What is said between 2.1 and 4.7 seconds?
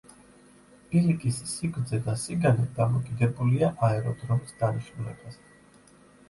სიგანე დამოკიდებულია აეროდრომის